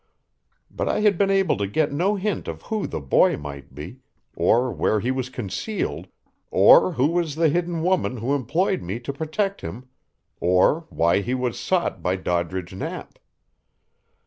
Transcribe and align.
But 0.71 0.89
I 0.89 1.01
had 1.01 1.15
been 1.15 1.29
able 1.29 1.57
to 1.57 1.67
get 1.67 1.91
no 1.91 2.15
hint 2.15 2.47
of 2.47 2.63
who 2.63 2.87
the 2.87 2.99
boy 2.99 3.37
might 3.37 3.75
be, 3.75 3.99
or 4.35 4.71
where 4.73 4.99
he 4.99 5.11
was 5.11 5.29
concealed, 5.29 6.07
or 6.49 6.93
who 6.93 7.05
was 7.05 7.35
the 7.35 7.49
hidden 7.49 7.83
woman 7.83 8.17
who 8.17 8.33
employed 8.33 8.81
me 8.81 8.99
to 8.99 9.13
protect 9.13 9.61
him, 9.61 9.89
or 10.39 10.87
why 10.89 11.21
he 11.21 11.35
was 11.35 11.59
sought 11.59 12.01
by 12.01 12.15
Doddridge 12.15 12.73
Knapp. 12.73 13.19